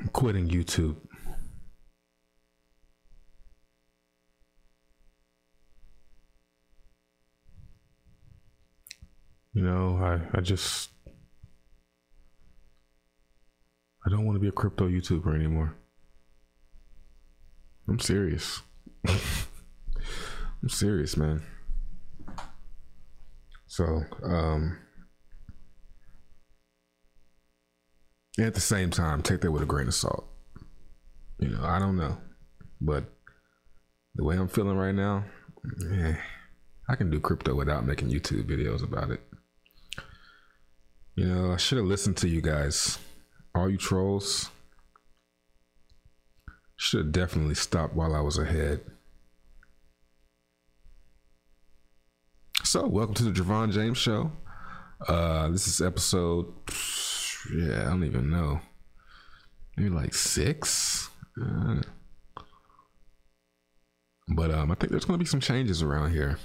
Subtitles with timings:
[0.00, 0.96] I'm quitting YouTube.
[9.54, 10.90] You know, I, I just
[14.06, 15.74] I don't want to be a crypto YouTuber anymore.
[17.88, 18.62] I'm serious.
[19.08, 21.42] I'm serious, man.
[23.66, 24.78] So, um
[28.46, 30.26] at the same time, take that with a grain of salt.
[31.38, 32.18] You know, I don't know.
[32.80, 33.04] But
[34.14, 35.24] the way I'm feeling right now,
[35.92, 36.14] eh,
[36.88, 39.20] I can do crypto without making YouTube videos about it.
[41.16, 42.98] You know, I should have listened to you guys.
[43.54, 44.50] All you trolls.
[46.76, 48.82] Should have definitely stopped while I was ahead.
[52.62, 54.30] So, welcome to the Javon James Show.
[55.08, 56.52] Uh, this is episode,
[57.54, 58.60] yeah, I don't even know.
[59.76, 61.10] Maybe like six.
[61.40, 61.82] Uh,
[64.28, 66.38] but um, I think there's going to be some changes around here,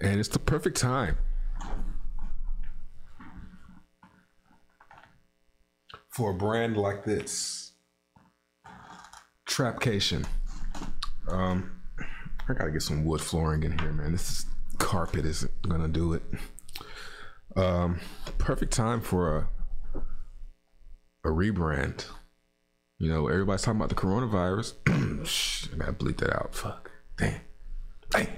[0.00, 1.18] and it's the perfect time
[6.12, 7.72] for a brand like this,
[9.48, 10.26] Trapcation.
[11.28, 11.82] Um,
[12.48, 14.12] I gotta get some wood flooring in here, man.
[14.12, 14.46] This is,
[14.78, 16.22] carpet isn't gonna do it.
[17.56, 18.00] Um,
[18.38, 19.48] perfect time for a
[21.24, 22.06] a rebrand.
[22.98, 25.26] You know, everybody's talking about the coronavirus.
[25.26, 26.54] Shh, I gotta bleep that out.
[26.54, 26.90] Fuck.
[27.18, 27.40] Damn.
[28.10, 28.28] Damn.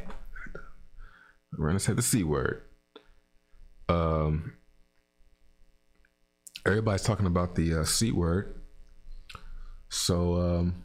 [1.56, 2.62] We're gonna say the C word.
[3.88, 4.54] Um,
[6.66, 8.60] everybody's talking about the uh, C word.
[9.90, 10.84] So um,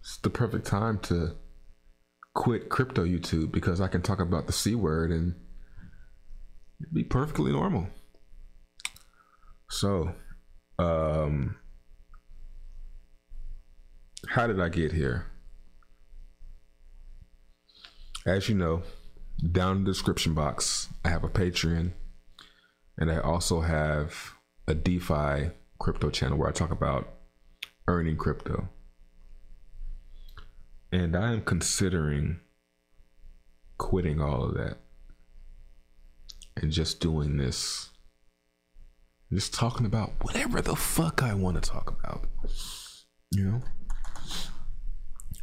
[0.00, 1.36] it's the perfect time to
[2.34, 5.36] quit crypto YouTube because I can talk about the C word and
[6.92, 7.88] be perfectly normal.
[9.70, 10.14] So,
[10.78, 11.56] um,
[14.28, 15.26] how did I get here?
[18.24, 18.82] As you know,
[19.50, 21.92] down in the description box, I have a Patreon
[22.98, 24.34] and I also have
[24.68, 27.14] a DeFi crypto channel where I talk about
[27.88, 28.68] earning crypto.
[30.92, 32.40] And I am considering
[33.78, 34.81] quitting all of that
[36.56, 37.90] and just doing this.
[39.32, 42.26] Just talking about whatever the fuck I want to talk about.
[43.30, 43.62] You know?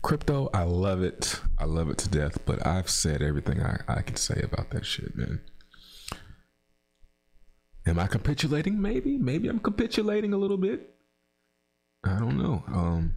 [0.01, 1.41] Crypto, I love it.
[1.57, 4.85] I love it to death, but I've said everything I, I can say about that
[4.85, 5.41] shit, man.
[7.85, 8.79] Am I capitulating?
[8.79, 9.17] Maybe.
[9.17, 10.93] Maybe I'm capitulating a little bit.
[12.03, 12.63] I don't know.
[12.67, 13.15] Um,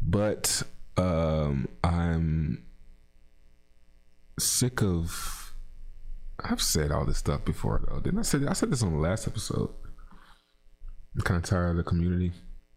[0.00, 0.62] but
[0.96, 2.64] um, I'm
[4.38, 5.41] sick of.
[6.44, 8.00] I've said all this stuff before, though.
[8.00, 8.38] Didn't I say?
[8.46, 9.70] I said this on the last episode.
[11.14, 12.32] I'm kind of tired of the community.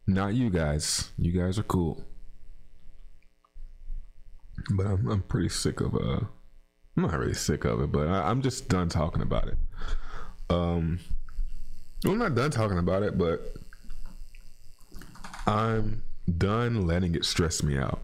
[0.08, 1.12] Not you guys.
[1.18, 2.04] You guys are cool,
[4.72, 6.20] but I'm I'm pretty sick of uh.
[6.98, 9.58] I'm not really sick of it, but I, I'm just done talking about it.
[10.50, 11.00] Um,
[12.06, 13.54] I'm not done talking about it, but
[15.46, 16.04] I'm
[16.38, 18.02] done letting it stress me out.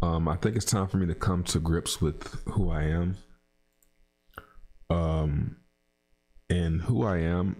[0.00, 3.16] Um, I think it's time for me to come to grips with who I am.
[5.26, 5.56] Um,
[6.48, 7.56] and who I am,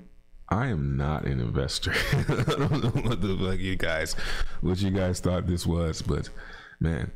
[0.49, 1.93] I am not an investor.
[2.13, 4.15] I don't know what the fuck you guys,
[4.61, 6.29] what you guys thought this was, but
[6.79, 7.11] man,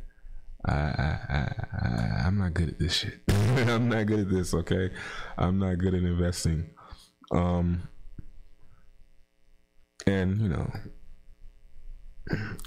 [0.65, 3.21] I, I, I, I'm not good at this shit.
[3.29, 4.53] I'm not good at this.
[4.53, 4.91] Okay,
[5.37, 6.69] I'm not good at investing.
[7.31, 7.87] Um,
[10.05, 10.69] and you know,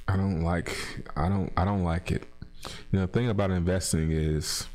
[0.08, 0.76] I don't like.
[1.14, 1.52] I don't.
[1.56, 2.24] I don't like it.
[2.90, 4.66] You know, the thing about investing is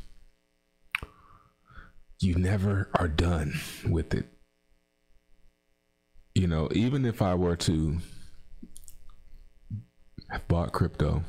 [2.20, 3.54] you never are done
[3.88, 4.26] with it.
[6.34, 7.98] You know, even if I were to
[10.30, 11.24] have bought crypto,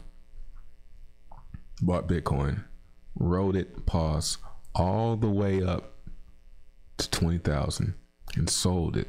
[1.81, 2.65] bought Bitcoin,
[3.15, 4.37] rode it, pause,
[4.75, 5.93] all the way up
[6.97, 7.93] to 20,000
[8.35, 9.07] and sold it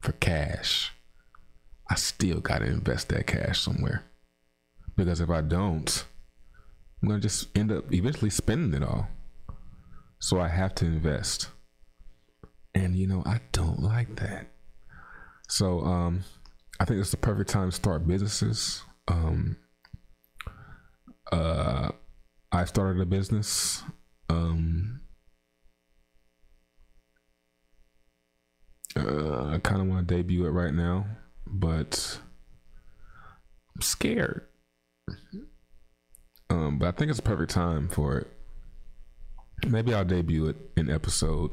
[0.00, 0.92] for cash,
[1.90, 4.04] I still got to invest that cash somewhere.
[4.96, 6.04] Because if I don't,
[7.02, 9.08] I'm going to just end up eventually spending it all.
[10.24, 11.50] So I have to invest.
[12.74, 14.46] And you know, I don't like that.
[15.50, 16.24] So um
[16.80, 18.82] I think it's the perfect time to start businesses.
[19.06, 19.58] Um
[21.30, 21.90] uh
[22.50, 23.82] I started a business
[24.30, 25.02] um
[28.96, 31.04] uh, I kind of want to debut it right now,
[31.46, 32.18] but
[33.76, 34.46] I'm scared.
[36.48, 38.33] Um, but I think it's a perfect time for it.
[39.66, 41.50] Maybe I'll debut it in episode.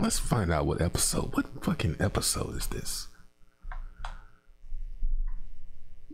[0.00, 1.34] Let's find out what episode.
[1.34, 3.08] What fucking episode is this?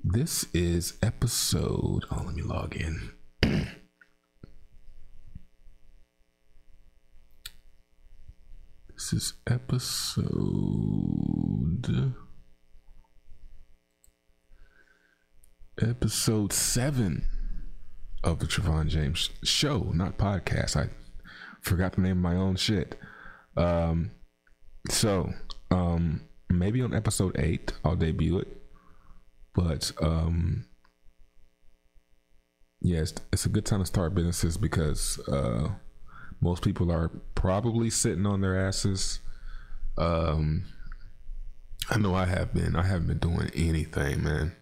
[0.05, 2.05] this is episode.
[2.11, 3.13] Oh, let me log in.
[8.95, 10.27] this is episode.
[15.81, 17.25] Episode seven
[18.23, 20.77] of the Travon James show, not podcast.
[20.77, 20.89] I
[21.63, 22.99] forgot the name of my own shit.
[23.57, 24.11] Um,
[24.91, 25.33] so,
[25.71, 28.49] um, maybe on episode eight, I'll debut it.
[29.55, 30.67] But, um,
[32.81, 35.69] yes, yeah, it's, a good time to start businesses because, uh,
[36.41, 39.21] most people are probably sitting on their asses.
[39.97, 40.65] Um,
[41.91, 42.75] I know I have been.
[42.75, 44.53] I haven't been doing anything, man.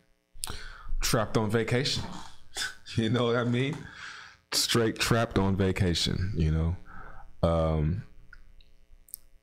[1.00, 2.02] Trapped on vacation.
[2.96, 3.76] you know what I mean?
[4.52, 6.76] Straight trapped on vacation, you know.
[7.42, 8.04] Um,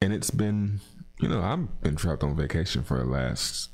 [0.02, 0.82] and it's been,
[1.20, 3.70] you know, I've been trapped on vacation for the last,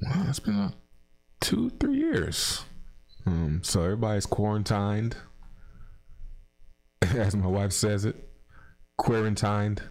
[0.00, 0.72] well, it's been
[1.40, 2.64] two, three years.
[3.26, 5.16] Um, so everybody's quarantined,
[7.02, 8.16] as my wife says it,
[8.96, 9.82] quarantined,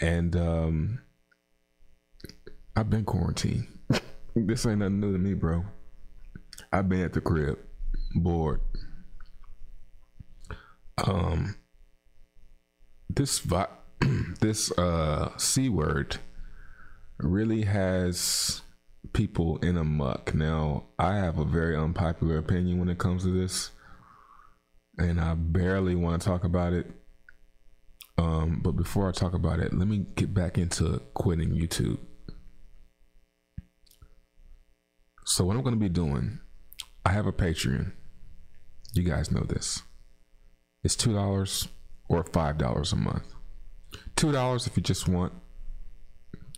[0.00, 1.00] and um,
[2.76, 3.66] I've been quarantined.
[4.34, 5.64] this ain't nothing new to me, bro.
[6.72, 7.58] I've been at the crib,
[8.14, 8.60] bored.
[11.04, 11.56] Um,
[13.08, 13.66] this vi-
[14.40, 16.18] this uh c word
[17.18, 18.62] really has
[19.12, 20.34] people in a muck.
[20.34, 23.70] Now, I have a very unpopular opinion when it comes to this,
[24.98, 26.90] and I barely want to talk about it.
[28.18, 31.98] Um, but before I talk about it, let me get back into quitting YouTube.
[35.24, 36.40] So, what I'm going to be doing,
[37.04, 37.92] I have a Patreon.
[38.92, 39.82] You guys know this.
[40.82, 41.68] It's $2
[42.08, 43.34] or $5 a month.
[44.16, 45.32] $2 if you just want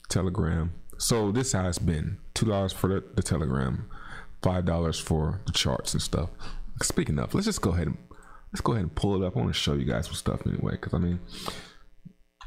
[0.09, 0.73] Telegram.
[0.99, 3.89] So this has been $2 for the, the Telegram,
[4.43, 6.31] $5 for the charts and stuff.
[6.83, 7.99] Speaking of, let's just go ahead and
[8.53, 9.37] let's go ahead and pull it up.
[9.37, 11.21] I want to show you guys some stuff anyway, because I mean,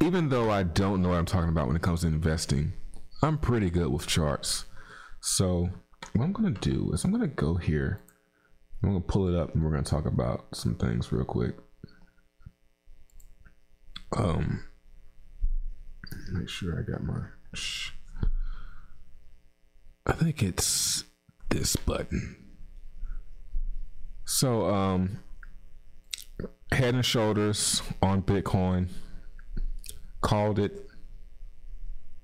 [0.01, 2.73] even though I don't know what I'm talking about when it comes to investing,
[3.21, 4.65] I'm pretty good with charts.
[5.21, 5.69] So
[6.13, 8.01] what I'm gonna do is I'm gonna go here.
[8.83, 11.55] I'm gonna pull it up and we're gonna talk about some things real quick.
[14.15, 14.63] Um,
[16.31, 17.21] make sure I got my.
[20.07, 21.03] I think it's
[21.49, 22.35] this button.
[24.25, 25.19] So, um,
[26.71, 28.89] Head and Shoulders on Bitcoin
[30.21, 30.87] called it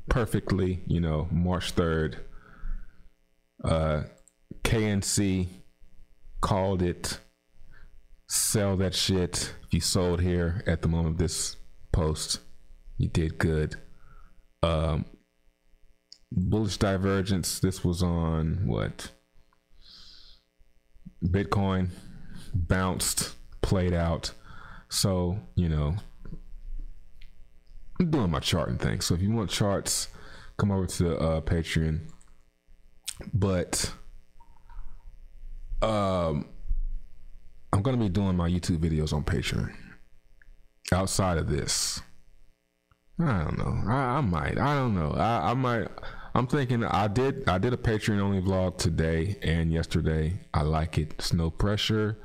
[0.09, 0.81] perfectly.
[0.85, 2.17] You know, March third.
[3.63, 4.03] Uh,
[4.63, 5.47] KNC
[6.41, 7.19] called it.
[8.27, 9.53] Sell that shit.
[9.65, 11.55] If you sold here at the moment of this
[11.91, 12.39] post.
[12.97, 13.75] You did good.
[14.63, 15.05] Um,
[16.31, 17.59] bullish divergence.
[17.59, 19.11] This was on what?
[21.23, 21.89] Bitcoin
[22.53, 24.31] bounced, played out.
[24.89, 25.95] So you know,
[27.99, 29.01] I'm doing my charting thing.
[29.01, 30.07] So if you want charts,
[30.57, 32.01] come over to uh, Patreon.
[33.33, 33.91] But
[35.81, 36.45] um,
[37.71, 39.73] I'm gonna be doing my YouTube videos on Patreon
[40.93, 42.01] outside of this?
[43.19, 43.91] I don't know.
[43.91, 44.57] I, I might.
[44.57, 45.11] I don't know.
[45.11, 45.87] I, I might.
[46.33, 46.83] I'm thinking.
[46.83, 47.47] I did.
[47.47, 50.39] I did a Patreon only vlog today and yesterday.
[50.53, 51.13] I like it.
[51.13, 52.17] It's no pressure.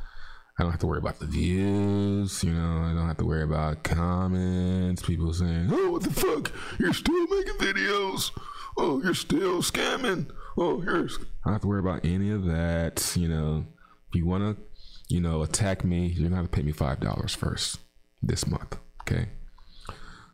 [0.59, 2.43] I don't have to worry about the views.
[2.43, 5.02] You know, I don't have to worry about comments.
[5.02, 6.50] People saying, "Oh, what the fuck?
[6.79, 8.31] You're still making videos?
[8.79, 10.31] Oh, you're still scamming?
[10.57, 13.12] Oh, here's." I don't have to worry about any of that.
[13.17, 13.67] You know,
[14.09, 14.62] if you want to,
[15.09, 17.81] you know, attack me, you're gonna have to pay me five dollars first
[18.26, 18.78] this month.
[19.02, 19.28] Okay.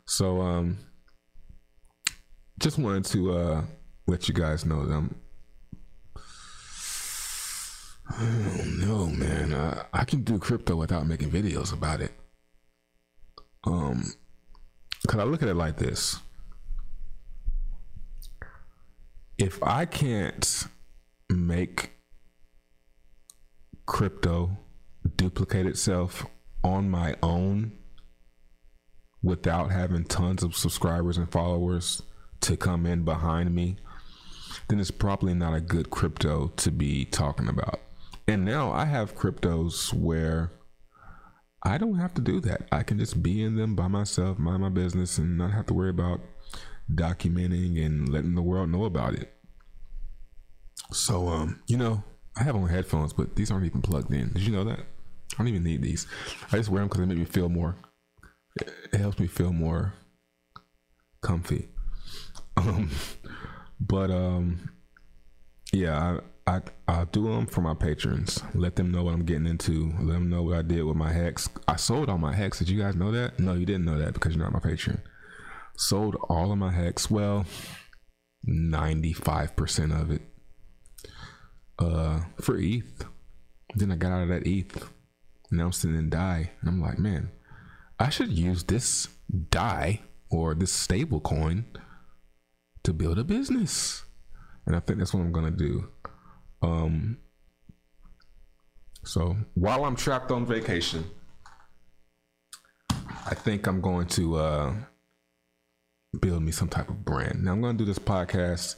[0.05, 0.77] So um
[2.59, 3.63] just wanted to uh
[4.07, 5.15] let you guys know that I'm
[8.11, 9.53] Oh no, man.
[9.53, 12.11] I, I can do crypto without making videos about it.
[13.63, 14.13] Um
[15.07, 16.19] cuz I look at it like this.
[19.37, 20.67] If I can't
[21.29, 21.91] make
[23.85, 24.57] crypto
[25.15, 26.25] duplicate itself
[26.63, 27.73] on my own
[29.23, 32.03] without having tons of subscribers and followers
[32.41, 33.77] to come in behind me,
[34.67, 37.79] then it's probably not a good crypto to be talking about.
[38.27, 40.51] And now I have cryptos where
[41.63, 42.67] I don't have to do that.
[42.71, 45.73] I can just be in them by myself, mind my business, and not have to
[45.73, 46.21] worry about
[46.93, 49.33] documenting and letting the world know about it.
[50.91, 52.03] So, um, you know,
[52.35, 54.33] I have on headphones, but these aren't even plugged in.
[54.33, 54.79] Did you know that?
[54.79, 56.07] I don't even need these.
[56.51, 57.75] I just wear them because they make me feel more.
[58.57, 59.93] It helps me feel more
[61.21, 61.69] comfy.
[62.57, 62.91] Um,
[63.79, 64.69] but um,
[65.71, 68.41] Yeah, I, I I do them for my patrons.
[68.53, 69.91] Let them know what I'm getting into.
[69.99, 71.49] Let them know what I did with my hex.
[71.67, 72.59] I sold all my hex.
[72.59, 73.39] Did you guys know that?
[73.39, 75.01] No, you didn't know that because you're not my patron.
[75.77, 77.09] Sold all of my hex.
[77.09, 77.45] Well,
[78.43, 80.21] ninety five percent of it.
[81.79, 83.05] Uh, for ETH.
[83.75, 84.89] Then I got out of that ETH.
[85.51, 87.31] I'm sitting in DAI, and I'm like, man,
[88.03, 89.07] I should use this
[89.49, 91.63] DAI or this stable coin
[92.83, 94.03] to build a business.
[94.65, 95.87] And I think that's what I'm gonna do.
[96.61, 97.17] Um
[99.05, 101.05] so while I'm trapped on vacation,
[103.25, 104.73] I think I'm going to uh
[106.19, 107.45] build me some type of brand.
[107.45, 108.75] Now I'm gonna do this podcast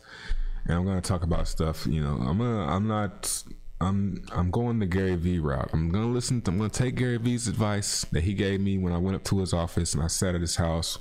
[0.66, 3.44] and I'm gonna talk about stuff, you know, I'm gonna I'm not
[3.82, 5.70] I'm I'm going the Gary Vee route.
[5.74, 6.42] I'm gonna listen.
[6.42, 9.24] To, I'm gonna take Gary Vee's advice that he gave me when I went up
[9.26, 10.98] to his office and I sat at his house,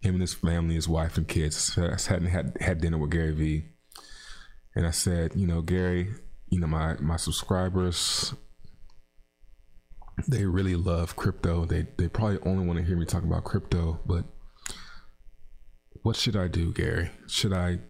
[0.00, 1.78] him and his family, his wife and kids.
[1.78, 3.64] I sat and had had dinner with Gary Vee,
[4.74, 6.14] and I said, you know, Gary,
[6.48, 8.32] you know, my my subscribers,
[10.26, 11.66] they really love crypto.
[11.66, 14.24] They they probably only want to hear me talk about crypto, but
[16.02, 17.10] what should I do, Gary?
[17.26, 17.80] Should I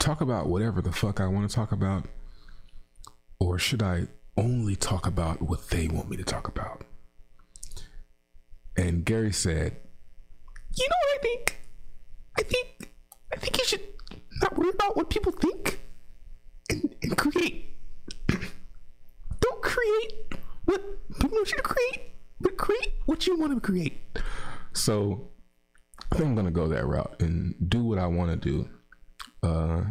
[0.00, 2.06] talk about whatever the fuck I want to talk about?
[3.44, 4.06] Or should I
[4.38, 6.86] only talk about what they want me to talk about?
[8.74, 9.76] And Gary said,
[10.72, 11.60] You know what I think?
[12.38, 12.90] I think
[13.34, 13.82] I think you should
[14.40, 15.78] not worry about what people think
[16.70, 17.76] and, and create.
[18.28, 20.14] Don't create
[20.64, 20.80] what
[21.20, 24.00] people want you to create, but create what you want to create.
[24.72, 25.32] So
[26.10, 28.68] I think I'm gonna go that route and do what I want to do,
[29.46, 29.82] uh,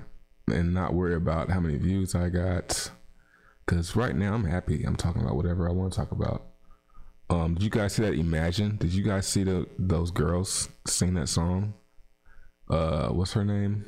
[0.48, 2.90] and not worry about how many views I got
[3.66, 4.84] Cause right now I'm happy.
[4.84, 6.48] I'm talking about whatever I want to talk about.
[7.30, 8.14] Um, did you guys see that?
[8.14, 8.76] Imagine.
[8.78, 11.74] Did you guys see the those girls sing that song?
[12.70, 13.86] Uh, what's her name?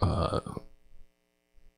[0.00, 0.40] Uh,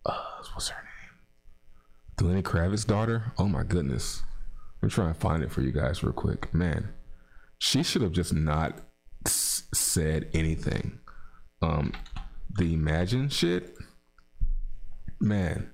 [0.05, 0.19] uh
[0.52, 2.29] what's her name?
[2.29, 3.33] Lenny Kravitz's daughter.
[3.38, 4.23] Oh my goodness.
[4.83, 6.52] I'm trying to find it for you guys real quick.
[6.52, 6.88] Man,
[7.59, 8.81] she should have just not
[9.26, 10.99] s- said anything.
[11.62, 11.93] Um,
[12.57, 13.76] the Imagine shit.
[15.21, 15.72] Man,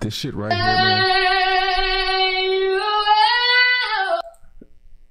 [0.00, 1.16] this shit right here, man.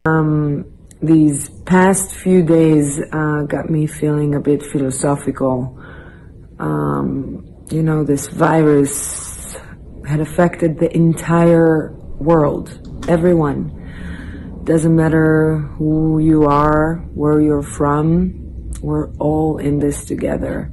[0.06, 0.66] Um,
[1.02, 5.82] these past few days uh, got me feeling a bit philosophical.
[6.60, 9.58] Um, you know, this virus
[10.08, 13.82] had affected the entire world, everyone.
[14.64, 20.72] Doesn't matter who you are, where you're from, we're all in this together.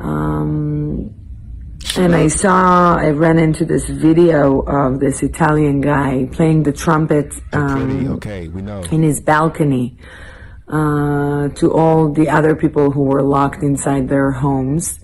[0.00, 1.17] Um,
[1.96, 7.34] and I saw, I ran into this video of this Italian guy playing the trumpet
[7.52, 8.82] um, okay, we know.
[8.90, 9.96] in his balcony
[10.68, 15.00] uh, to all the other people who were locked inside their homes.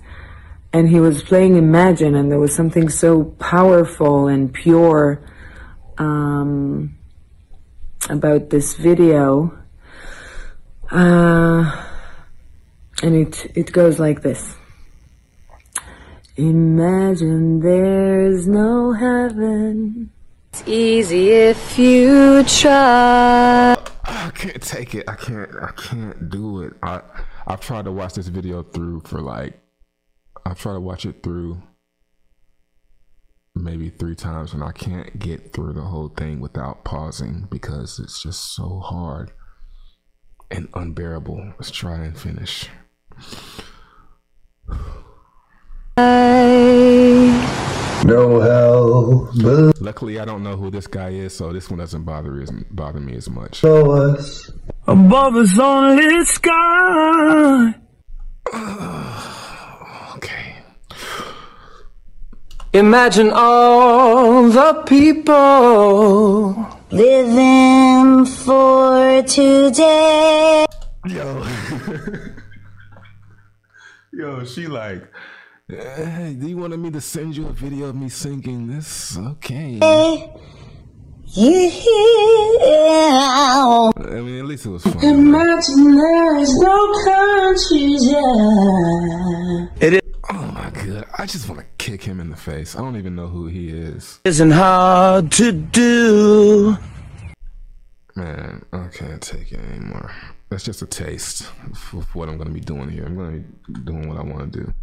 [0.73, 5.25] And he was playing Imagine, and there was something so powerful and pure
[5.99, 6.99] um,
[8.11, 9.57] about this video.
[10.91, 11.87] Uh,
[13.03, 14.57] and it, it goes like this.
[16.37, 20.11] Imagine there's no heaven.
[20.53, 23.77] It's easy if you try.
[24.05, 25.09] I can't take it.
[25.09, 25.51] I can't.
[25.63, 26.73] I can't do it.
[26.83, 27.03] I
[27.47, 29.61] I've tried to watch this video through for like.
[30.45, 31.63] I've tried to watch it through
[33.55, 38.21] maybe three times, and I can't get through the whole thing without pausing because it's
[38.21, 39.31] just so hard
[40.51, 41.55] and unbearable.
[41.61, 42.69] Let's try and finish.
[45.97, 47.31] No
[48.41, 49.31] hell
[49.81, 52.99] Luckily, I don't know who this guy is, so this one doesn't bother as, bother
[52.99, 53.63] me as much.
[53.63, 54.51] below us.
[54.89, 57.75] Above us only sky.
[60.17, 60.57] Okay.
[62.73, 66.55] Imagine all the people.
[66.91, 70.65] Living for today.
[71.07, 71.47] Yo.
[74.17, 75.03] Yo, she like,
[75.73, 79.17] "Eh, do you want me to send you a video of me singing this?
[79.17, 79.79] Okay.
[81.37, 82.61] You hear?
[83.97, 85.03] I mean, at least it was fun.
[85.03, 88.05] Imagine there's no countries.
[88.05, 89.67] yeah.
[89.81, 90.01] It is.
[90.31, 92.77] Oh my god, I just want to kick him in the face.
[92.77, 94.21] I don't even know who he is.
[94.27, 96.77] isn't hard to do.
[98.17, 100.13] Man, I can't take it anymore.
[100.51, 101.51] That's just a taste
[101.95, 103.07] of what I'm gonna be doing here.
[103.07, 103.45] I'm gonna be
[103.81, 104.75] doing what I want to do.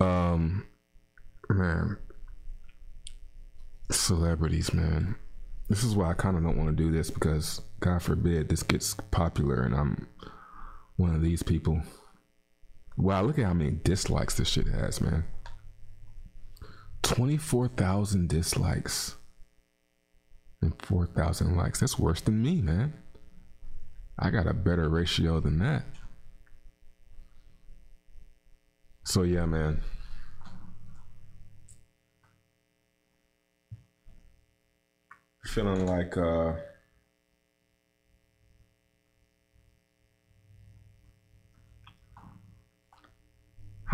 [0.00, 0.66] Um,
[1.48, 1.98] man,
[3.90, 5.16] celebrities, man.
[5.68, 8.62] This is why I kind of don't want to do this because, God forbid, this
[8.62, 10.06] gets popular and I'm
[10.96, 11.82] one of these people.
[12.96, 15.24] Wow, look at how many dislikes this shit has, man.
[17.02, 19.16] 24,000 dislikes
[20.62, 21.80] and 4,000 likes.
[21.80, 22.94] That's worse than me, man.
[24.18, 25.84] I got a better ratio than that.
[29.04, 29.80] So, yeah, man.
[35.44, 36.54] Feeling like, uh,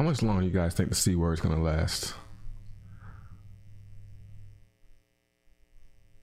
[0.00, 2.14] How much longer you guys think the C word is gonna last?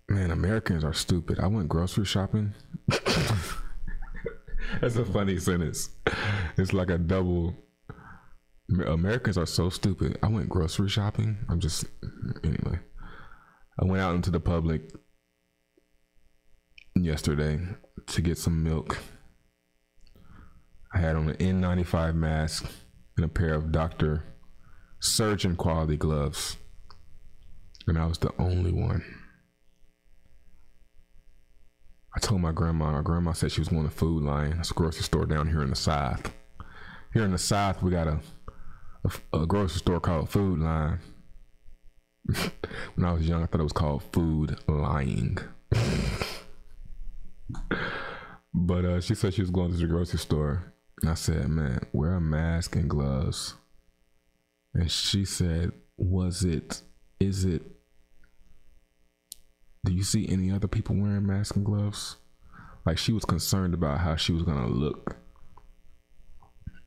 [0.10, 1.38] Man, Americans are stupid.
[1.40, 2.56] I went grocery shopping.
[4.82, 5.90] That's a funny sentence.
[6.58, 7.54] It's like a double.
[8.70, 10.20] Americans are so stupid.
[10.22, 11.38] I went grocery shopping.
[11.50, 11.86] I'm just
[12.44, 12.80] anyway.
[13.80, 14.92] I went out into the public
[16.96, 17.60] yesterday
[18.08, 18.98] to get some milk.
[20.94, 22.66] I had on an N95 mask
[23.16, 24.24] and a pair of Dr.
[25.00, 26.58] Surgeon quality gloves.
[27.88, 29.04] And I was the only one.
[32.16, 34.58] I told my grandma, my grandma said she was going to Food Lion.
[34.60, 36.34] It's a grocery store down here in the South.
[37.14, 38.20] Here in the South, we got a,
[39.34, 41.00] a, grocery store called Food Lion.
[42.96, 45.38] when I was young, I thought it was called Food Lying.
[48.54, 51.82] but uh, she said she was going to the grocery store And I said, man,
[51.94, 53.56] wear a mask and gloves.
[54.74, 56.82] And she said, was it,
[57.20, 57.64] is it,
[59.86, 62.18] do you see any other people wearing masks and gloves?
[62.86, 65.18] Like she was concerned about how she was going to look.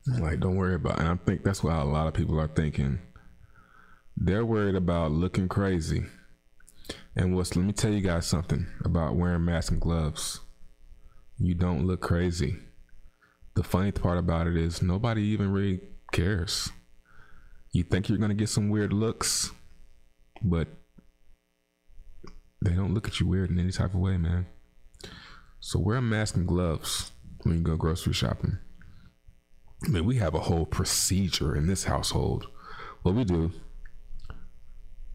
[0.07, 0.99] Like, don't worry about it.
[1.01, 2.99] And I think that's what a lot of people are thinking.
[4.17, 6.05] They're worried about looking crazy.
[7.15, 10.39] And what's, let me tell you guys something about wearing masks and gloves.
[11.37, 12.57] You don't look crazy
[13.55, 15.81] the funny part about it is nobody even really
[16.11, 16.69] cares.
[17.71, 19.51] You think you're gonna get some weird looks,
[20.41, 20.67] but
[22.63, 24.45] they don't look at you weird in any type of way, man.
[25.59, 27.11] So wear a mask and gloves
[27.43, 28.57] when you go grocery shopping.
[29.83, 32.47] I mean, we have a whole procedure in this household.
[33.01, 33.51] What we do,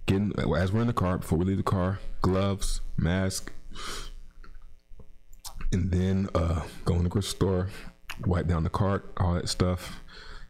[0.06, 3.52] getting as we're in the car before we leave the car, gloves, mask,
[5.72, 7.68] and then uh, go in the grocery store,
[8.26, 10.00] wipe down the cart, all that stuff,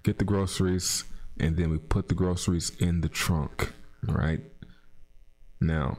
[0.02, 1.04] get the groceries,
[1.38, 4.40] and then we put the groceries in the trunk, right?
[5.60, 5.98] Now,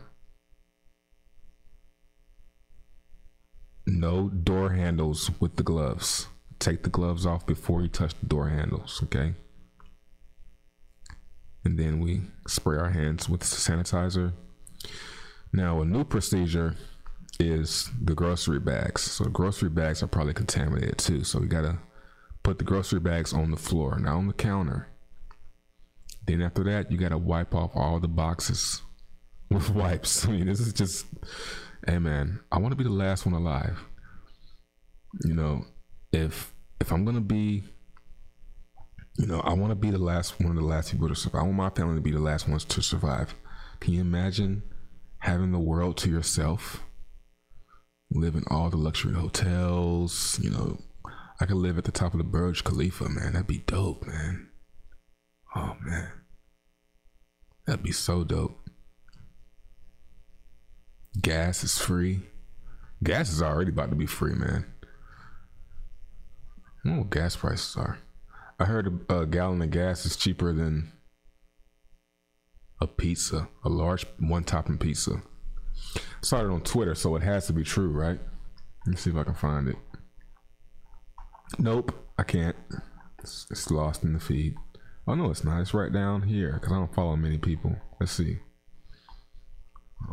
[3.85, 6.27] no door handles with the gloves.
[6.59, 9.33] Take the gloves off before you touch the door handles, okay?
[11.63, 14.33] And then we spray our hands with sanitizer.
[15.51, 16.75] Now, a new procedure
[17.39, 19.01] is the grocery bags.
[19.01, 21.23] So grocery bags are probably contaminated too.
[21.23, 21.77] So we gotta
[22.43, 24.87] put the grocery bags on the floor, not on the counter.
[26.25, 28.81] Then after that, you gotta wipe off all the boxes
[29.49, 30.25] with wipes.
[30.25, 31.05] I mean, this is just,
[31.85, 33.79] hey man, I want to be the last one alive.
[35.23, 35.65] You know,
[36.11, 37.63] if if I'm gonna be,
[39.17, 41.41] you know, I want to be the last one of the last people to survive.
[41.41, 43.33] I want my family to be the last ones to survive.
[43.79, 44.63] Can you imagine
[45.19, 46.83] having the world to yourself?
[48.11, 50.39] live in all the luxury hotels.
[50.41, 50.77] You know,
[51.39, 53.33] I could live at the top of the Burj Khalifa, man.
[53.33, 54.49] That'd be dope, man.
[55.55, 56.11] Oh man,
[57.65, 58.69] that'd be so dope.
[61.19, 62.21] Gas is free.
[63.03, 64.65] Gas is already about to be free, man.
[66.95, 67.99] What gas prices are.
[68.59, 70.91] I heard a, a gallon of gas is cheaper than
[72.79, 75.21] a pizza, a large one topping pizza
[76.21, 78.19] started on Twitter, so it has to be true, right?
[78.85, 79.77] Let me see if I can find it.
[81.59, 82.55] Nope, I can't.
[83.19, 84.55] It's, it's lost in the feed.
[85.07, 85.61] Oh no, it's not.
[85.61, 87.75] It's right down here because I don't follow many people.
[87.99, 88.39] Let's see.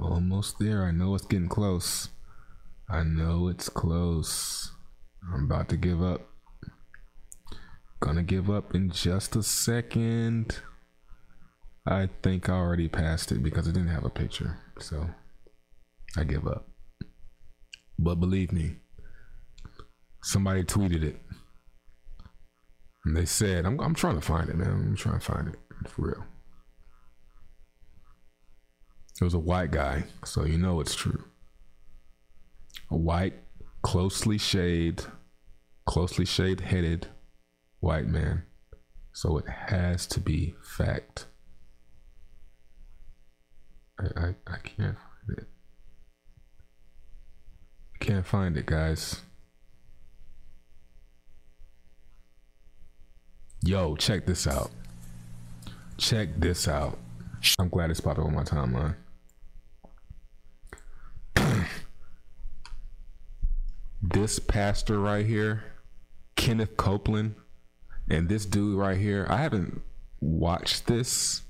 [0.00, 0.84] Almost there.
[0.84, 2.08] I know it's getting close.
[2.88, 4.72] I know it's close.
[5.32, 6.28] I'm about to give up.
[8.04, 10.58] Gonna give up in just a second.
[11.86, 14.58] I think I already passed it because it didn't have a picture.
[14.78, 15.08] So
[16.14, 16.68] I give up.
[17.98, 18.76] But believe me,
[20.22, 21.16] somebody tweeted it.
[23.06, 24.68] And they said, I'm, I'm trying to find it, man.
[24.68, 26.24] I'm trying to find it for real.
[29.18, 31.24] It was a white guy, so you know it's true.
[32.90, 33.36] A white,
[33.80, 35.06] closely shaved,
[35.86, 37.08] closely shaved headed
[37.84, 38.42] white man.
[39.12, 41.26] So it has to be fact.
[44.00, 45.46] I, I, I can't find it.
[48.00, 49.20] Can't find it, guys.
[53.62, 54.70] Yo, check this out.
[55.98, 56.98] Check this out.
[57.58, 58.96] I'm glad it's popped on my timeline.
[64.02, 65.64] this pastor right here,
[66.36, 67.34] Kenneth Copeland,
[68.08, 69.80] and this dude right here, I haven't
[70.20, 71.42] watched this.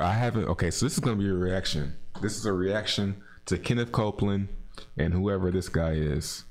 [0.00, 0.44] I haven't.
[0.44, 1.96] Okay, so this is going to be a reaction.
[2.20, 4.48] This is a reaction to Kenneth Copeland
[4.96, 6.44] and whoever this guy is.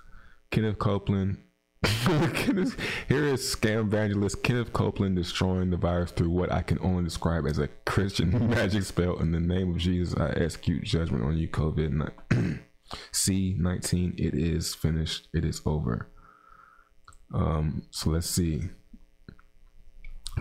[0.52, 1.38] Kenneth Copeland.
[1.84, 7.04] Kenneth, here is scam evangelist Kenneth Copeland destroying the virus through what I can only
[7.04, 9.18] describe as a Christian magic spell.
[9.18, 12.12] In the name of Jesus, I execute judgment on you, COVID
[13.12, 14.14] C nineteen.
[14.18, 15.28] It is finished.
[15.34, 16.12] It is over.
[17.34, 18.70] Um, so let's see.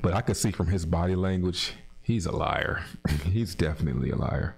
[0.03, 1.73] But I could see from his body language,
[2.03, 2.85] he's a liar.
[3.25, 4.57] he's definitely a liar.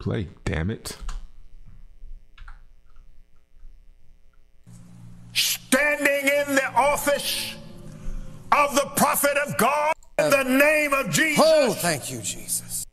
[0.00, 0.96] Play, damn it.
[5.32, 7.54] Standing in the office
[8.50, 11.44] of the prophet of God in the name of Jesus.
[11.46, 12.84] Oh, thank you, Jesus.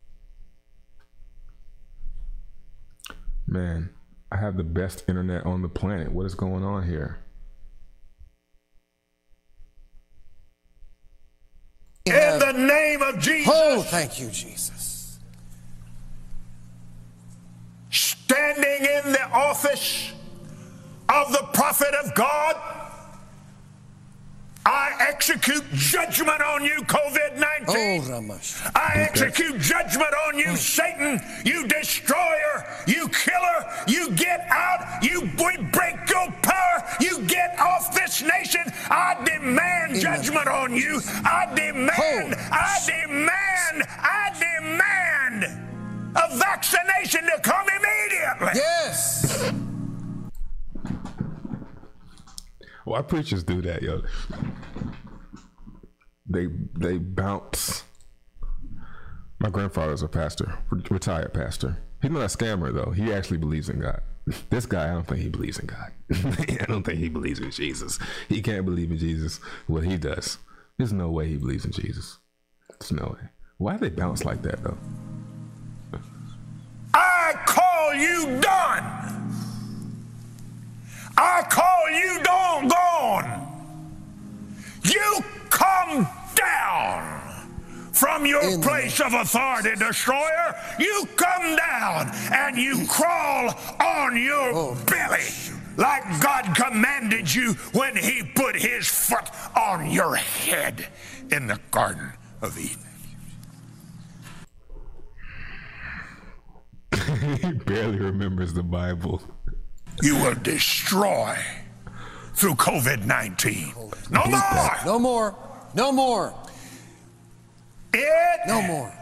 [3.48, 3.90] Man,
[4.32, 6.12] I have the best internet on the planet.
[6.12, 7.20] What is going on here?
[12.06, 13.54] In the name of Jesus.
[13.54, 15.20] Oh, thank you, Jesus.
[17.92, 20.12] Standing in the office
[21.08, 22.56] of the prophet of God,
[24.70, 27.66] I execute judgment on you, COVID 19.
[27.70, 28.62] Oh, Ramash.
[28.76, 30.56] I execute judgment on you, hmm.
[30.56, 33.66] Satan, you destroyer, you killer.
[33.88, 38.62] You get out, you we break your power, you get off this nation.
[38.92, 41.02] I demand judgment on you.
[41.26, 45.70] I demand, I demand, I demand
[46.16, 48.52] a vaccination to come immediately.
[48.54, 48.79] Yes.
[52.90, 54.02] Why preachers do that, yo?
[56.28, 57.84] They they bounce.
[59.40, 60.58] My grandfather's a pastor,
[60.90, 61.78] retired pastor.
[62.02, 62.90] He's not a scammer though.
[62.90, 64.02] He actually believes in God.
[64.50, 65.92] This guy, I don't think he believes in God.
[66.62, 68.00] I don't think he believes in Jesus.
[68.28, 69.40] He can't believe in Jesus.
[69.68, 70.40] What he does,
[70.78, 72.18] there's no way he believes in Jesus.
[72.80, 73.30] There's no way.
[73.58, 74.78] Why do they bounce like that though?
[76.96, 79.19] I call you done.
[81.22, 83.46] I call you done gone.
[84.84, 87.22] You come down
[87.92, 90.56] from your place of authority, destroyer.
[90.80, 95.28] You come down and you crawl on your oh, belly
[95.76, 100.88] like God commanded you when He put His foot on your head
[101.32, 102.78] in the Garden of Eden.
[107.42, 109.22] he barely remembers the Bible.
[110.02, 111.38] You will destroy
[112.34, 113.74] through COVID 19.
[114.12, 114.72] No more!
[114.86, 115.36] No more.
[115.76, 116.34] No more.
[117.94, 118.94] It No more.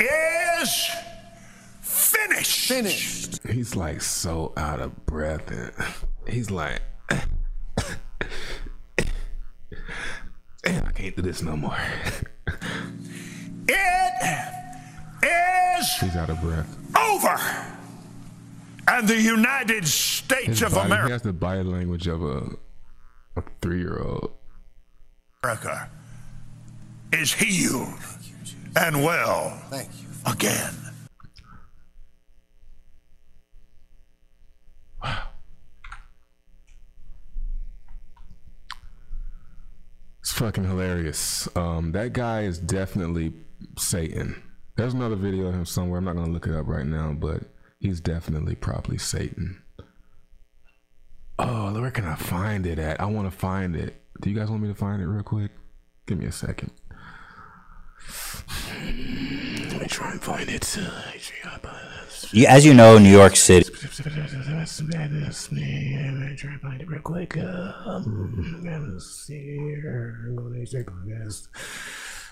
[0.00, 0.90] is
[1.82, 2.68] finished.
[2.68, 3.40] Finished.
[3.48, 5.72] He's like so out of breath, and
[6.28, 6.80] he's like,
[10.64, 11.76] I can't do this no more."
[13.68, 14.56] It
[15.22, 16.76] is He's out of breath.
[16.96, 17.36] over.
[18.90, 22.50] And the United States His of body, he has the body language of a
[23.36, 24.32] a three year old.
[25.44, 25.88] America
[27.12, 27.94] is healed
[28.76, 30.08] and well Thank you.
[30.26, 30.74] again.
[40.20, 41.48] It's fucking hilarious.
[41.56, 43.32] Um, that guy is definitely
[43.78, 44.42] Satan.
[44.76, 45.98] There's another video of him somewhere.
[45.98, 47.42] I'm not gonna look it up right now, but
[47.80, 49.62] he's definitely probably Satan.
[51.38, 53.00] Oh, where can I find it at?
[53.00, 54.02] I want to find it.
[54.20, 55.50] Do you guys want me to find it real quick?
[56.06, 56.70] Give me a second.
[59.70, 60.78] Let me try and find it.
[62.32, 63.70] You, as you know, New York City.
[63.72, 63.88] Let me
[66.36, 67.36] try and find it real quick.
[67.38, 70.26] Um, I'm see here.
[70.28, 71.48] I'm gonna check on this.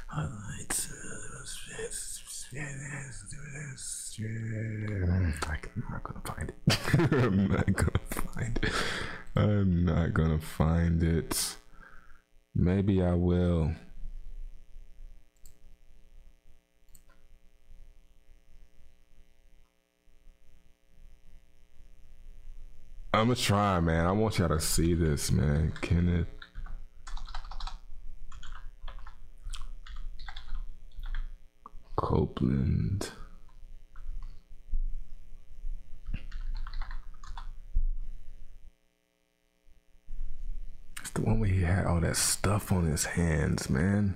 [0.09, 0.89] Highlights.
[2.51, 2.65] I'm
[5.91, 6.79] not gonna find it.
[7.13, 8.73] I'm not gonna find it.
[9.37, 11.57] I'm not gonna find it.
[12.55, 13.73] Maybe I will.
[23.13, 24.07] I'm gonna try, man.
[24.07, 25.75] I want y'all to see this, man.
[25.83, 26.38] Kenneth.
[31.99, 33.11] Copeland.
[41.01, 44.15] It's the one where he had all that stuff on his hands, man.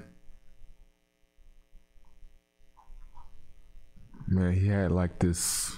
[4.28, 5.74] Man, he had like this.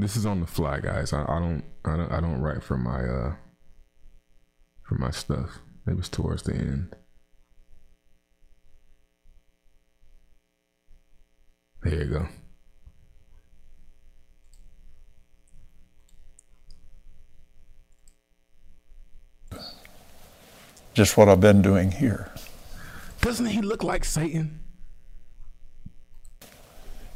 [0.00, 1.12] This is on the fly, guys.
[1.12, 3.34] I, I don't, I don't, I don't write for my, uh,
[4.82, 5.58] for my stuff.
[5.86, 6.96] It was towards the end.
[11.82, 12.28] There you go.
[20.94, 22.32] Just what I've been doing here.
[23.20, 24.60] Doesn't he look like Satan?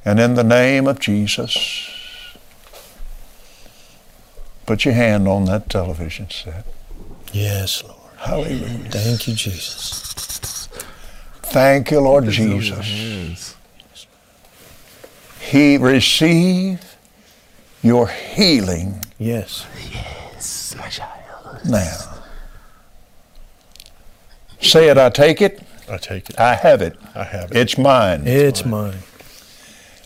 [0.05, 2.04] And in the name of Jesus,
[4.67, 6.67] put your hand on that television set.
[7.33, 7.99] Yes, Lord.
[8.19, 8.91] Hallelujah.
[8.91, 10.69] Thank you, Jesus.
[11.43, 14.07] Thank you, Lord This is on your Jesus.
[15.41, 16.97] He receive
[17.83, 19.67] your healing Yes.
[19.93, 21.61] Yes, my child.
[21.65, 22.15] now.
[24.61, 25.63] Say it, I take it.
[25.89, 26.41] I take it.
[26.41, 26.97] I have it.
[27.15, 27.57] I have it.
[27.57, 28.27] It's mine.
[28.27, 28.99] It's mine.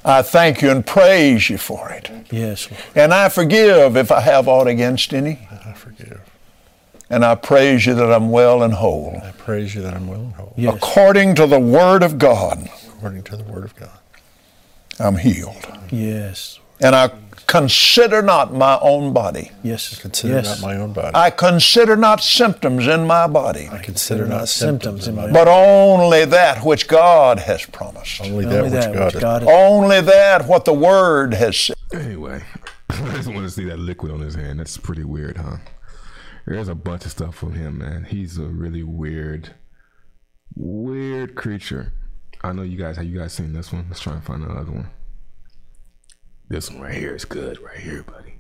[0.05, 2.11] I thank you and praise you for it.
[2.31, 2.83] Yes, Lord.
[2.95, 5.49] And I forgive if I have aught against any.
[5.51, 6.21] I forgive.
[7.11, 9.21] And I praise you that I'm well and whole.
[9.23, 10.53] I praise you that I'm well and whole.
[10.57, 10.75] Yes.
[10.75, 13.99] According to the word of God, According to the word of God.
[14.99, 15.67] I'm healed.
[15.91, 16.59] Yes.
[16.81, 17.11] And I
[17.49, 19.51] consider not my own body.
[19.63, 19.97] Yes.
[19.99, 20.47] I Consider yes.
[20.47, 21.11] not my own body.
[21.15, 26.25] I consider not symptoms in my body, I consider not symptoms in my but only
[26.27, 28.21] that which God has promised.
[28.21, 31.35] Only that Only which that God which has God has Only that what the word
[31.35, 31.77] has said.
[31.93, 32.43] Anyway,
[32.91, 34.61] I just want to see that liquid on his hand.
[34.61, 35.57] That's pretty weird, huh?
[36.47, 38.05] There's a bunch of stuff from him, man.
[38.05, 39.55] He's a really weird,
[40.55, 41.93] weird creature.
[42.43, 42.97] I know you guys.
[42.97, 43.87] Have you guys seen this one?
[43.89, 44.91] Let's try and find another one.
[46.51, 48.39] This one right here is good, right here, buddy.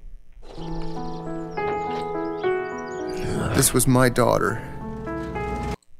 [3.55, 4.63] This was my daughter.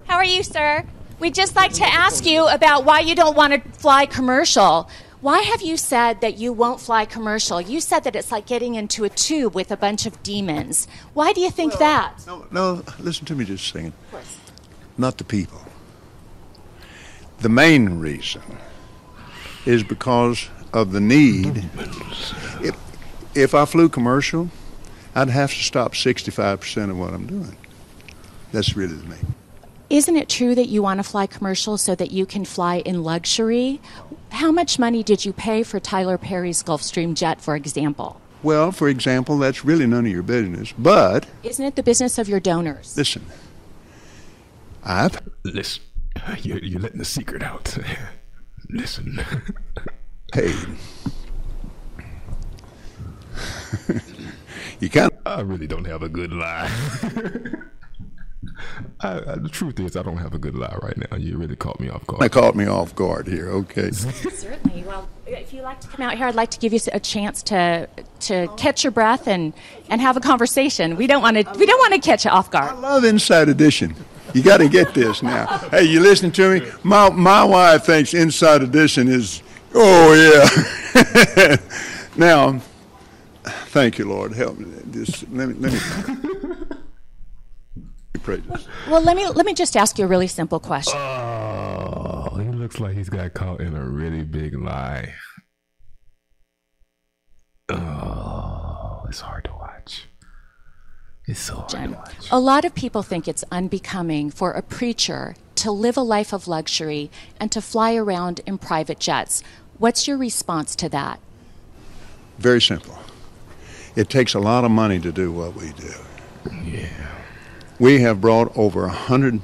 [0.07, 0.87] How are you, sir?
[1.21, 4.89] We'd just like to ask you about why you don't want to fly commercial.
[5.21, 7.61] Why have you said that you won't fly commercial?
[7.61, 10.89] You said that it's like getting into a tube with a bunch of demons.
[11.13, 12.25] Why do you think that?
[12.27, 13.93] No, no, listen to me just a second.
[14.07, 14.37] Of course.
[14.97, 15.61] Not the people.
[17.41, 18.43] The main reason
[19.67, 21.65] is because of the need.
[22.63, 22.77] If,
[23.35, 24.51] if I flew commercial,
[25.15, 27.57] I'd have to stop 65% of what I'm doing.
[28.53, 29.35] That's really the main.
[29.91, 33.03] Isn't it true that you want to fly commercial so that you can fly in
[33.03, 33.81] luxury?
[34.31, 38.21] How much money did you pay for Tyler Perry's Gulfstream jet, for example?
[38.43, 40.73] Well, for example, that's really none of your business.
[40.77, 42.97] But Isn't it the business of your donors?
[42.97, 43.25] listen,
[44.85, 45.83] I've Listen,
[46.43, 47.77] you're, you're letting the secret out.
[48.69, 49.21] Listen.
[50.33, 50.55] paid.
[54.81, 55.13] you can't.
[55.27, 56.71] I really don't have a good lie.
[59.01, 61.17] I, I, the truth is, I don't have a good lie right now.
[61.17, 62.23] You really caught me off guard.
[62.23, 63.49] I caught me off guard here.
[63.49, 63.91] Okay.
[63.93, 64.85] Certainly.
[64.85, 67.43] Well, if you like to come out here, I'd like to give you a chance
[67.45, 67.89] to
[68.21, 69.53] to catch your breath and,
[69.89, 70.97] and have a conversation.
[70.97, 72.71] We don't want to we don't want to catch you off guard.
[72.71, 73.95] I love Inside Edition.
[74.35, 75.47] You got to get this now.
[75.71, 76.71] Hey, you listen to me?
[76.83, 79.43] My my wife thinks Inside Edition is.
[79.75, 81.57] Oh yeah.
[82.17, 82.61] now,
[83.69, 84.33] thank you, Lord.
[84.33, 84.67] Help me.
[84.91, 85.79] Just let me let me.
[88.23, 88.67] Praise this.
[88.89, 90.99] Well, let me let me just ask you a really simple question.
[90.99, 95.15] Oh, he looks like he's got caught in a really big lie.
[97.71, 100.07] Oh, it's hard to watch.
[101.27, 102.29] It's so hard to watch.
[102.31, 106.49] a lot of people think it's unbecoming for a preacher to live a life of
[106.49, 109.43] luxury and to fly around in private jets.
[109.79, 111.21] What's your response to that?
[112.39, 112.99] Very simple.
[113.97, 115.93] It takes a lot of money to do what we do.
[116.65, 116.89] Yeah.
[117.79, 119.43] We have brought over a hundred.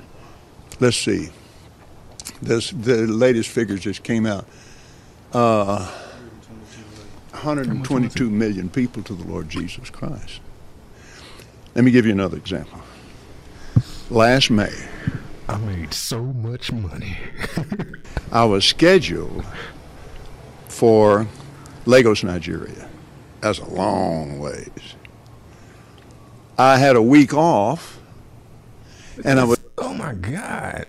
[0.81, 1.31] Let's see.
[2.40, 4.46] This the latest figures just came out.
[5.33, 5.90] Uh,
[7.31, 10.40] 122 million people to the Lord Jesus Christ.
[11.74, 12.81] Let me give you another example.
[14.09, 14.72] Last May,
[15.48, 17.18] I made so much money.
[18.33, 19.44] I was scheduled
[20.68, 21.26] for
[21.85, 22.88] Lagos, Nigeria.
[23.40, 24.94] That's a long ways.
[26.57, 28.00] I had a week off,
[29.24, 29.59] and I was.
[29.76, 30.87] Oh my God.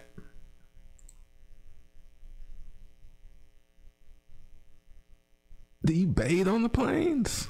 [5.83, 7.47] Do you bathe on the planes?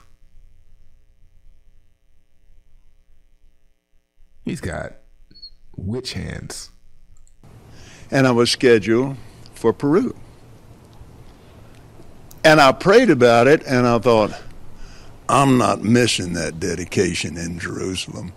[4.45, 4.93] He's got
[5.75, 6.69] witch hands.
[8.11, 9.17] And I was scheduled
[9.53, 10.15] for Peru.
[12.43, 14.31] And I prayed about it and I thought,
[15.27, 18.33] I'm not missing that dedication in Jerusalem.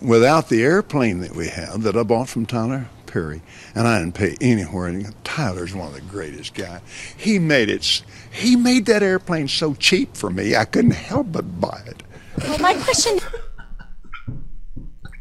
[0.00, 3.42] Without the airplane that we have that I bought from Tyler Perry,
[3.74, 4.86] and I didn't pay anywhere.
[4.86, 6.80] And Tyler's one of the greatest guys.
[7.16, 8.02] He made it.
[8.30, 12.02] He made that airplane so cheap for me, I couldn't help but buy it.
[12.38, 13.18] Well, my question.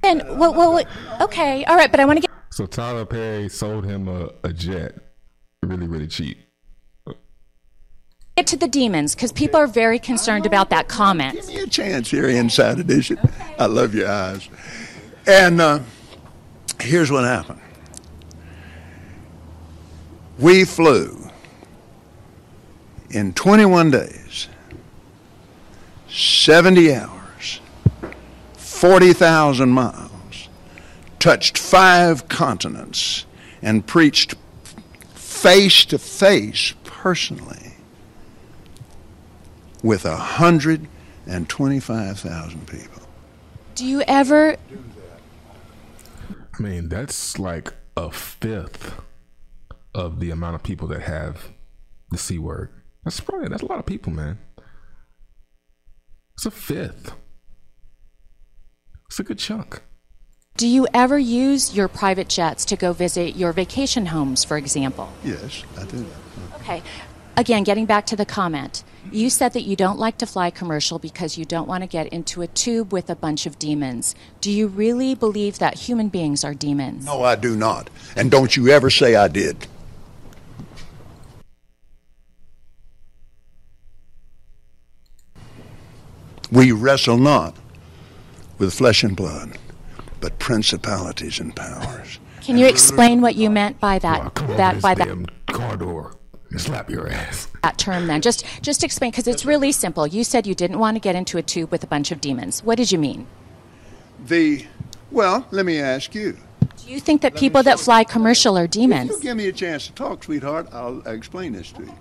[0.03, 0.83] And well, well,
[1.21, 4.51] okay, all right, but I want to get So Tyler Perry sold him a, a
[4.51, 4.95] jet,
[5.63, 6.37] really, really cheap.
[8.35, 11.35] get to the demons because people are very concerned about that comment.
[11.35, 13.17] Give me a chance here, Inside Edition.
[13.57, 14.49] I love your eyes.
[15.25, 15.79] And uh,
[16.81, 17.61] here's what happened.
[20.37, 21.29] We flew
[23.11, 24.49] in 21 days,
[26.09, 27.61] 70 hours,
[28.57, 30.10] 40,000 miles,
[31.21, 33.25] touched five continents,
[33.61, 34.33] and preached
[35.13, 37.75] face to face personally
[39.83, 43.03] with 125,000 people.
[43.75, 44.57] Do you ever?
[46.53, 48.99] I mean, that's like a fifth
[49.93, 51.49] of the amount of people that have
[52.09, 52.71] the C word.
[53.03, 54.39] That's probably that's a lot of people, man.
[56.33, 57.13] It's a fifth.
[59.07, 59.83] It's a good chunk.
[60.57, 65.11] Do you ever use your private jets to go visit your vacation homes, for example?
[65.23, 66.61] Yes, I do that.
[66.61, 66.83] Okay.
[67.35, 70.99] Again, getting back to the comment, you said that you don't like to fly commercial
[70.99, 74.13] because you don't want to get into a tube with a bunch of demons.
[74.41, 77.05] Do you really believe that human beings are demons?
[77.05, 77.89] No, I do not.
[78.15, 79.65] And don't you ever say I did.
[86.51, 87.55] We wrestle not
[88.59, 89.57] with flesh and blood,
[90.21, 92.19] but principalities and powers.
[92.41, 94.33] Can you explain what you meant by that?
[94.35, 96.15] Come that by that damn car door
[96.57, 97.47] slap your ass.
[97.63, 100.95] that term then just just explain because it's really simple you said you didn't want
[100.95, 103.25] to get into a tube with a bunch of demons what did you mean
[104.27, 104.65] The,
[105.11, 106.37] well, let me ask you.
[106.75, 109.53] do you think that people that fly commercial are If demons you give me a
[109.53, 111.93] chance to talk, sweetheart, I'll explain this to you.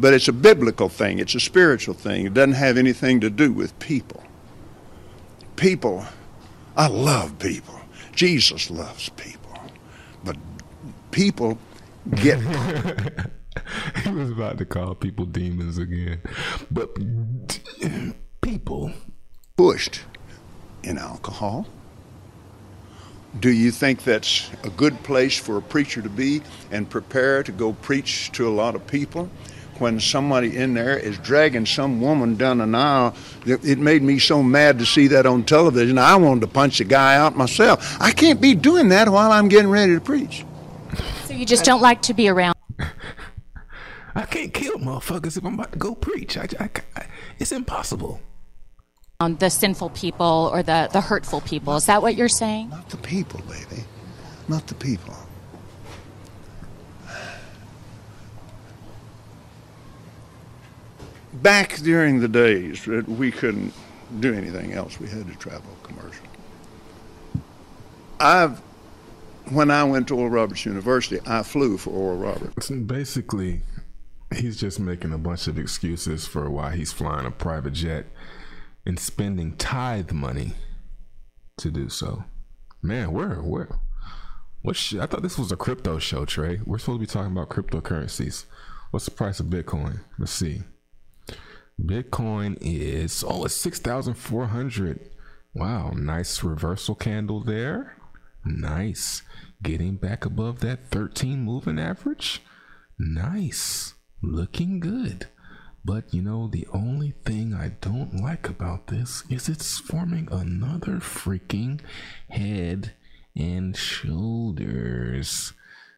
[0.00, 2.24] But it's a biblical thing, it's a spiritual thing.
[2.26, 4.22] It doesn't have anything to do with people.
[5.56, 6.06] People,
[6.78, 7.78] I love people.
[8.14, 9.58] Jesus loves people.
[10.22, 10.36] But
[11.10, 11.58] people
[12.14, 12.38] get
[14.04, 16.20] he was about to call people demons again.
[16.70, 16.96] But
[18.40, 18.92] people.
[19.56, 20.02] pushed
[20.84, 21.66] in alcohol.
[23.40, 27.50] Do you think that's a good place for a preacher to be and prepare to
[27.50, 29.28] go preach to a lot of people?
[29.78, 33.14] When somebody in there is dragging some woman down an aisle,
[33.46, 35.98] it it made me so mad to see that on television.
[35.98, 37.96] I wanted to punch the guy out myself.
[38.00, 40.44] I can't be doing that while I'm getting ready to preach.
[41.26, 42.54] so you just don't like to be around
[44.14, 46.36] I can't kill motherfuckers if I'm about to go preach.
[46.36, 47.06] I, I, I-
[47.38, 48.20] it's impossible.
[49.20, 52.88] Um, the sinful people or the, the hurtful people is that what you're saying Not
[52.88, 53.84] the people, baby.
[54.48, 55.14] Not the people.
[61.42, 63.72] Back during the days that we couldn't
[64.20, 66.26] do anything else, we had to travel commercial.
[68.18, 68.58] I've,
[69.50, 72.70] when I went to Oral Roberts University, I flew for Oral Roberts.
[72.70, 73.62] Basically,
[74.34, 78.06] he's just making a bunch of excuses for why he's flying a private jet
[78.84, 80.54] and spending tithe money
[81.58, 82.24] to do so.
[82.82, 83.68] Man, where, where,
[84.62, 84.76] what?
[84.76, 86.60] Sh- I thought this was a crypto show, Trey.
[86.64, 88.46] We're supposed to be talking about cryptocurrencies.
[88.90, 90.00] What's the price of Bitcoin?
[90.18, 90.62] Let's see.
[91.80, 95.10] Bitcoin is oh, it's six thousand four hundred.
[95.54, 97.96] Wow, nice reversal candle there.
[98.44, 99.22] Nice,
[99.62, 102.42] getting back above that thirteen moving average.
[102.98, 105.28] Nice, looking good.
[105.84, 110.96] But you know, the only thing I don't like about this is it's forming another
[110.96, 111.80] freaking
[112.28, 112.92] head
[113.36, 115.52] and shoulders.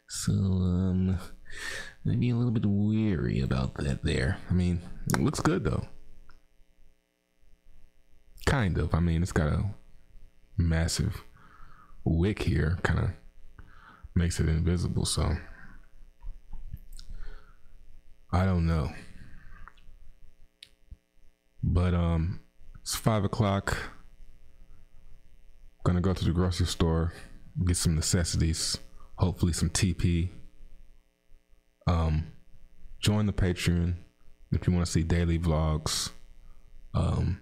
[0.07, 1.17] So, um,
[2.03, 4.37] maybe a little bit weary about that there.
[4.49, 4.81] I mean,
[5.13, 5.87] it looks good though.
[8.45, 8.93] Kind of.
[8.93, 9.75] I mean, it's got a
[10.57, 11.23] massive
[12.03, 13.09] wick here, kind of
[14.15, 15.05] makes it invisible.
[15.05, 15.35] So,
[18.31, 18.91] I don't know.
[21.63, 22.39] But um,
[22.81, 23.77] it's five o'clock.
[25.83, 27.13] Gonna go to the grocery store,
[27.65, 28.77] get some necessities,
[29.15, 30.29] hopefully some TP.
[31.87, 32.27] Um,
[32.99, 33.95] join the Patreon
[34.51, 36.11] if you want to see daily vlogs.
[36.93, 37.41] Um,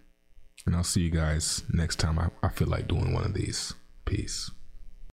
[0.65, 3.73] and I'll see you guys next time I, I feel like doing one of these.
[4.05, 4.51] Peace.